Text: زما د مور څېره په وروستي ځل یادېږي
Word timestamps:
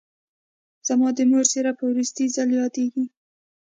زما 0.87 1.09
د 1.17 1.19
مور 1.29 1.45
څېره 1.51 1.71
په 1.79 1.83
وروستي 1.89 2.25
ځل 2.35 2.49
یادېږي 2.59 3.05